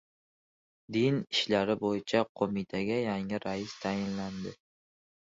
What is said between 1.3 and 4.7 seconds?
ishlari bo‘yicha qo‘mitaga yangi rais tayinlandi